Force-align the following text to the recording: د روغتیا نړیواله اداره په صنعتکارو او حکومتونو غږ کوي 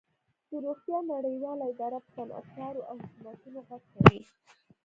د 0.49 0.51
روغتیا 0.65 0.97
نړیواله 1.13 1.63
اداره 1.71 1.97
په 2.03 2.09
صنعتکارو 2.15 2.81
او 2.89 2.95
حکومتونو 3.03 3.59
غږ 3.67 3.83
کوي 3.95 4.21